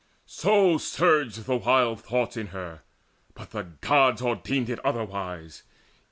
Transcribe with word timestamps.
So 0.25 0.79
surged 0.79 1.45
the 1.45 1.57
wild 1.57 2.01
thoughts 2.01 2.35
in 2.35 2.47
her; 2.47 2.81
but 3.35 3.51
the 3.51 3.65
Gods 3.81 4.19
Ordained 4.23 4.71
it 4.71 4.83
otherwise. 4.83 5.61